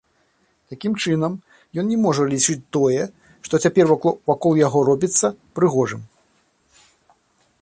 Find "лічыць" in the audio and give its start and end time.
2.33-2.57